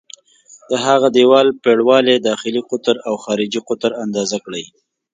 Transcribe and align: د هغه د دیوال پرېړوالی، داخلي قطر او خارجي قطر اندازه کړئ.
د 0.69 0.71
هغه 0.85 1.07
د 1.11 1.13
دیوال 1.17 1.47
پرېړوالی، 1.63 2.15
داخلي 2.29 2.61
قطر 2.69 2.95
او 3.07 3.13
خارجي 3.23 3.61
قطر 3.69 3.91
اندازه 4.03 4.37
کړئ. 4.45 4.65